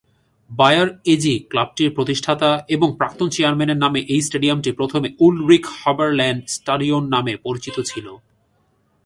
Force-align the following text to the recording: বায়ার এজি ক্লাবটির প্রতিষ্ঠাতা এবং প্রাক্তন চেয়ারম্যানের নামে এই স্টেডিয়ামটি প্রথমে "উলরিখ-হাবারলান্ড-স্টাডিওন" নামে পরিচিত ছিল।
বায়ার 0.49 0.89
এজি 1.05 1.35
ক্লাবটির 1.49 1.89
প্রতিষ্ঠাতা 1.93 2.49
এবং 2.69 2.87
প্রাক্তন 2.97 3.27
চেয়ারম্যানের 3.29 3.77
নামে 3.77 3.99
এই 4.13 4.21
স্টেডিয়ামটি 4.21 4.69
প্রথমে 4.71 5.07
"উলরিখ-হাবারলান্ড-স্টাডিওন" 5.19 7.03
নামে 7.09 7.33
পরিচিত 7.43 7.77
ছিল। 7.81 8.07